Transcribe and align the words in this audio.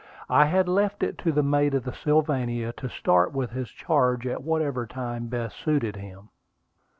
I 0.31 0.45
had 0.45 0.67
left 0.67 1.03
it 1.03 1.19
to 1.19 1.31
the 1.31 1.43
mate 1.43 1.75
of 1.75 1.83
the 1.83 1.93
Sylvania 1.93 2.73
to 2.73 2.89
start 2.89 3.33
with 3.33 3.51
his 3.51 3.69
charge 3.69 4.25
at 4.25 4.41
whatever 4.41 4.87
time 4.87 5.27
best 5.27 5.57
suited 5.57 5.95
him. 5.97 6.29